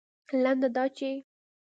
[0.43, 1.09] لنډه دا چې